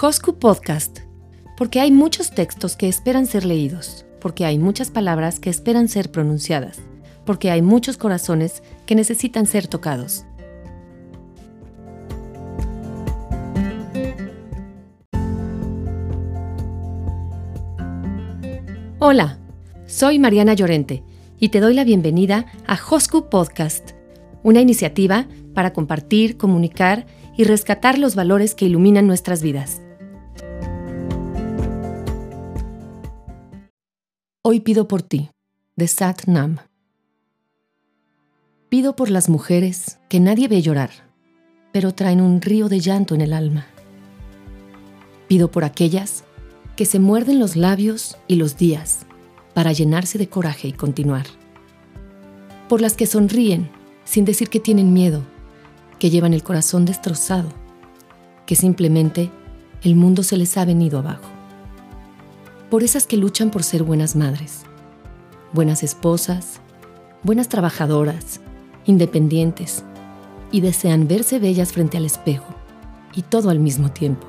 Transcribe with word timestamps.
Hosku 0.00 0.38
Podcast, 0.38 1.00
porque 1.56 1.78
hay 1.78 1.92
muchos 1.92 2.30
textos 2.30 2.76
que 2.76 2.88
esperan 2.88 3.26
ser 3.26 3.44
leídos, 3.44 4.06
porque 4.22 4.46
hay 4.46 4.58
muchas 4.58 4.90
palabras 4.90 5.38
que 5.38 5.50
esperan 5.50 5.86
ser 5.86 6.10
pronunciadas, 6.10 6.80
porque 7.26 7.50
hay 7.50 7.60
muchos 7.60 7.98
corazones 7.98 8.62
que 8.86 8.94
necesitan 8.94 9.46
ser 9.46 9.66
tocados. 9.66 10.24
Hola, 18.98 19.38
soy 19.86 20.18
Mariana 20.18 20.54
Llorente 20.54 21.04
y 21.38 21.50
te 21.50 21.60
doy 21.60 21.74
la 21.74 21.84
bienvenida 21.84 22.46
a 22.66 22.78
Hosku 22.90 23.28
Podcast, 23.28 23.90
una 24.42 24.60
iniciativa 24.60 25.26
para 25.54 25.74
compartir, 25.74 26.38
comunicar 26.38 27.06
y 27.36 27.44
rescatar 27.44 27.98
los 27.98 28.14
valores 28.14 28.54
que 28.54 28.66
iluminan 28.66 29.06
nuestras 29.06 29.42
vidas. 29.42 29.82
Hoy 34.44 34.58
pido 34.58 34.88
por 34.88 35.02
ti, 35.02 35.30
de 35.76 35.86
Sat 35.86 36.24
Nam. 36.26 36.56
Pido 38.68 38.96
por 38.96 39.08
las 39.08 39.28
mujeres 39.28 40.00
que 40.08 40.18
nadie 40.18 40.48
ve 40.48 40.60
llorar, 40.62 40.90
pero 41.70 41.94
traen 41.94 42.20
un 42.20 42.42
río 42.42 42.68
de 42.68 42.80
llanto 42.80 43.14
en 43.14 43.20
el 43.20 43.34
alma. 43.34 43.66
Pido 45.28 45.48
por 45.52 45.62
aquellas 45.62 46.24
que 46.74 46.86
se 46.86 46.98
muerden 46.98 47.38
los 47.38 47.54
labios 47.54 48.16
y 48.26 48.34
los 48.34 48.56
días 48.56 49.06
para 49.54 49.70
llenarse 49.70 50.18
de 50.18 50.28
coraje 50.28 50.66
y 50.66 50.72
continuar. 50.72 51.26
Por 52.68 52.80
las 52.80 52.94
que 52.94 53.06
sonríen 53.06 53.70
sin 54.04 54.24
decir 54.24 54.50
que 54.50 54.58
tienen 54.58 54.92
miedo 54.92 55.22
que 56.00 56.10
llevan 56.10 56.34
el 56.34 56.42
corazón 56.42 56.84
destrozado, 56.84 57.50
que 58.44 58.56
simplemente 58.56 59.30
el 59.84 59.94
mundo 59.94 60.24
se 60.24 60.36
les 60.36 60.56
ha 60.56 60.64
venido 60.64 60.98
abajo. 60.98 61.31
Por 62.72 62.82
esas 62.82 63.06
que 63.06 63.18
luchan 63.18 63.50
por 63.50 63.64
ser 63.64 63.82
buenas 63.82 64.16
madres, 64.16 64.62
buenas 65.52 65.82
esposas, 65.82 66.58
buenas 67.22 67.50
trabajadoras, 67.50 68.40
independientes, 68.86 69.84
y 70.50 70.62
desean 70.62 71.06
verse 71.06 71.38
bellas 71.38 71.70
frente 71.70 71.98
al 71.98 72.06
espejo, 72.06 72.54
y 73.14 73.20
todo 73.20 73.50
al 73.50 73.58
mismo 73.58 73.90
tiempo. 73.90 74.26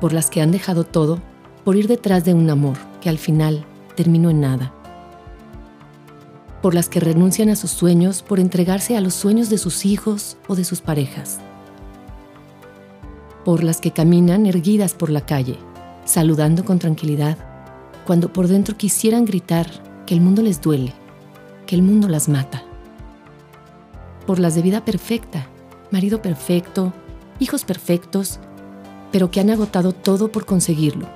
Por 0.00 0.12
las 0.12 0.30
que 0.30 0.42
han 0.42 0.52
dejado 0.52 0.84
todo 0.84 1.18
por 1.64 1.74
ir 1.74 1.88
detrás 1.88 2.24
de 2.24 2.34
un 2.34 2.48
amor 2.48 2.76
que 3.00 3.08
al 3.08 3.18
final 3.18 3.66
terminó 3.96 4.30
en 4.30 4.40
nada 4.40 4.72
por 6.62 6.74
las 6.74 6.88
que 6.88 7.00
renuncian 7.00 7.48
a 7.48 7.56
sus 7.56 7.72
sueños 7.72 8.22
por 8.22 8.38
entregarse 8.38 8.96
a 8.96 9.00
los 9.00 9.14
sueños 9.14 9.50
de 9.50 9.58
sus 9.58 9.84
hijos 9.84 10.36
o 10.46 10.54
de 10.54 10.62
sus 10.62 10.80
parejas, 10.80 11.40
por 13.44 13.64
las 13.64 13.80
que 13.80 13.90
caminan 13.90 14.46
erguidas 14.46 14.94
por 14.94 15.10
la 15.10 15.22
calle, 15.22 15.58
saludando 16.10 16.64
con 16.64 16.78
tranquilidad, 16.78 17.38
cuando 18.04 18.32
por 18.32 18.48
dentro 18.48 18.76
quisieran 18.76 19.24
gritar 19.24 19.68
que 20.06 20.14
el 20.14 20.20
mundo 20.20 20.42
les 20.42 20.60
duele, 20.60 20.92
que 21.66 21.76
el 21.76 21.82
mundo 21.82 22.08
las 22.08 22.28
mata, 22.28 22.64
por 24.26 24.40
las 24.40 24.54
de 24.56 24.62
vida 24.62 24.84
perfecta, 24.84 25.46
marido 25.90 26.20
perfecto, 26.20 26.92
hijos 27.38 27.64
perfectos, 27.64 28.40
pero 29.12 29.30
que 29.30 29.40
han 29.40 29.50
agotado 29.50 29.92
todo 29.92 30.32
por 30.32 30.46
conseguirlo 30.46 31.08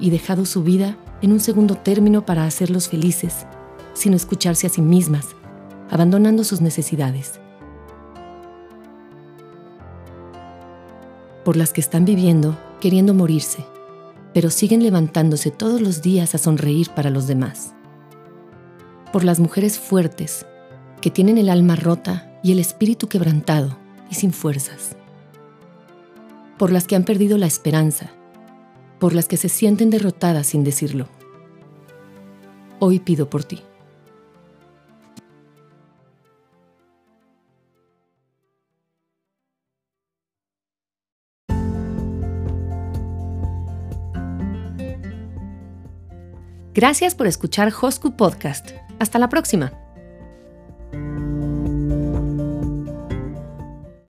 y 0.00 0.10
dejado 0.10 0.44
su 0.44 0.62
vida 0.64 0.96
en 1.22 1.32
un 1.32 1.40
segundo 1.40 1.76
término 1.76 2.26
para 2.26 2.44
hacerlos 2.44 2.88
felices 2.88 3.46
sino 3.94 4.16
escucharse 4.16 4.66
a 4.66 4.70
sí 4.70 4.82
mismas, 4.82 5.28
abandonando 5.90 6.44
sus 6.44 6.60
necesidades. 6.60 7.38
Por 11.44 11.56
las 11.56 11.72
que 11.72 11.80
están 11.80 12.04
viviendo 12.04 12.56
queriendo 12.80 13.12
morirse, 13.12 13.64
pero 14.32 14.50
siguen 14.50 14.82
levantándose 14.82 15.50
todos 15.50 15.80
los 15.80 16.02
días 16.02 16.34
a 16.34 16.38
sonreír 16.38 16.90
para 16.90 17.10
los 17.10 17.26
demás. 17.26 17.74
Por 19.12 19.24
las 19.24 19.40
mujeres 19.40 19.78
fuertes, 19.78 20.46
que 21.00 21.10
tienen 21.10 21.38
el 21.38 21.48
alma 21.48 21.76
rota 21.76 22.38
y 22.42 22.52
el 22.52 22.58
espíritu 22.58 23.08
quebrantado 23.08 23.76
y 24.10 24.14
sin 24.14 24.32
fuerzas. 24.32 24.96
Por 26.58 26.70
las 26.70 26.86
que 26.86 26.96
han 26.96 27.04
perdido 27.04 27.38
la 27.38 27.46
esperanza, 27.46 28.12
por 28.98 29.14
las 29.14 29.26
que 29.26 29.36
se 29.36 29.48
sienten 29.48 29.90
derrotadas 29.90 30.48
sin 30.48 30.62
decirlo. 30.62 31.08
Hoy 32.78 33.00
pido 33.00 33.30
por 33.30 33.44
ti. 33.44 33.62
Gracias 46.72 47.14
por 47.14 47.26
escuchar 47.26 47.72
Hosku 47.80 48.16
Podcast. 48.16 48.70
Hasta 49.00 49.18
la 49.18 49.28
próxima. 49.28 49.72